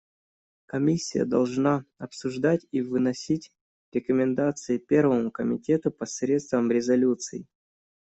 Комиссия 0.65 1.25
должна 1.25 1.85
обсуждать 1.99 2.65
и 2.71 2.81
выносить 2.81 3.51
рекомендации 3.91 4.79
Первому 4.79 5.29
комитету 5.29 5.91
посредством 5.91 6.71
резолюций. 6.71 7.45